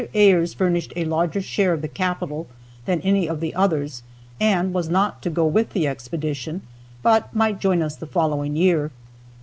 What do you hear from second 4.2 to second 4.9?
and was